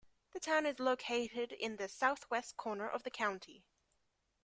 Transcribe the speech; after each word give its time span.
The 0.31 0.39
town 0.39 0.65
is 0.65 0.79
located 0.79 1.51
in 1.51 1.75
the 1.75 1.87
southwest 1.87 2.57
corner 2.57 2.89
of 2.89 3.03
the 3.03 3.11
county. 3.11 3.67